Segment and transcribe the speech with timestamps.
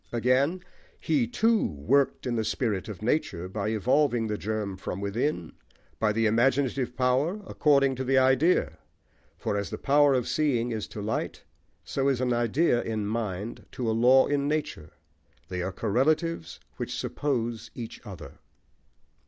[0.11, 0.61] Again
[0.99, 5.51] He, too, worked in the spirit of nature, by evolving the germ from within,
[5.99, 8.79] by the imaginative power, according to the idea.
[9.37, 11.43] For as the power of seeing is to light,
[11.83, 14.89] so is an idea in mind to a law in nature.
[15.49, 18.39] They are correlatives which suppose each other.